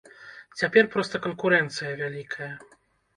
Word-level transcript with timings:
Цяпер 0.61 0.87
проста 0.95 1.21
канкурэнцыя 1.25 1.91
вялікая. 2.01 2.49